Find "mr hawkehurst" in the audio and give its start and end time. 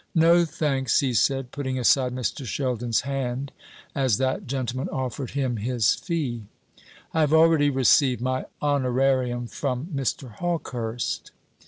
9.93-11.29